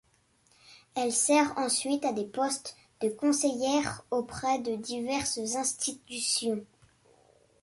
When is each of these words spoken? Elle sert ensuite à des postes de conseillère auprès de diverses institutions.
Elle 0.95 1.11
sert 1.13 1.55
ensuite 1.59 2.05
à 2.05 2.11
des 2.11 2.25
postes 2.25 2.75
de 3.01 3.09
conseillère 3.09 4.01
auprès 4.09 4.57
de 4.57 4.75
diverses 4.75 5.37
institutions. 5.55 6.65